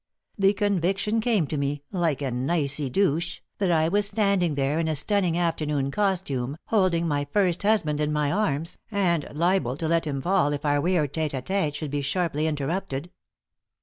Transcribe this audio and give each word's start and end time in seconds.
The 0.35 0.53
conviction 0.53 1.21
came 1.21 1.45
to 1.45 1.57
me, 1.59 1.83
like 1.91 2.23
an 2.23 2.49
icy 2.49 2.89
douche, 2.89 3.41
that 3.59 3.71
I 3.71 3.87
was 3.87 4.07
standing 4.07 4.55
there 4.55 4.79
in 4.79 4.87
a 4.87 4.95
stunning 4.95 5.37
afternoon 5.37 5.91
costume, 5.91 6.57
holding 6.69 7.07
my 7.07 7.27
first 7.31 7.61
husband 7.61 8.01
in 8.01 8.11
my 8.11 8.31
arms, 8.31 8.79
and 8.89 9.27
liable 9.31 9.77
to 9.77 9.87
let 9.87 10.05
him 10.07 10.19
fall 10.19 10.53
if 10.53 10.65
our 10.65 10.81
weird 10.81 11.13
tête 11.13 11.33
à 11.39 11.43
tête 11.45 11.75
should 11.75 11.91
be 11.91 12.01
sharply 12.01 12.47
interrupted. 12.47 13.11